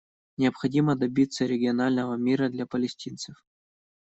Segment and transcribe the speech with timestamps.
[0.37, 3.35] Необходимо добиться регионального мира для палестинцев.